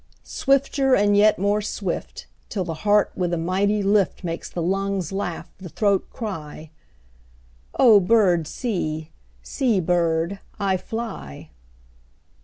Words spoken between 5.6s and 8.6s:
throat cry:— 'O bird,